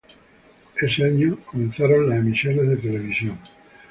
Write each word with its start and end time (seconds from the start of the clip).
Ese 0.81 1.03
año 1.03 1.37
comenzaron 1.45 2.09
las 2.09 2.17
emisiones 2.17 2.67
de 2.69 2.77
televisión. 2.77 3.37